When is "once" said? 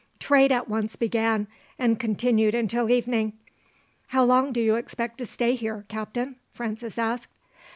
0.67-0.95